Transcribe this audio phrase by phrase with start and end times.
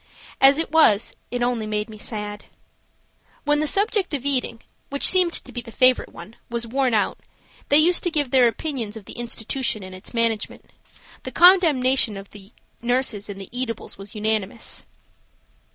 [0.41, 2.45] As it was it only made me sad.
[3.43, 7.19] When the subject of eating, which seemed to be the favorite one, was worn out,
[7.69, 10.71] they used to give their opinions of the institution and its management.
[11.21, 12.51] The condemnation of the
[12.81, 14.81] nurses and the eatables was unanimous.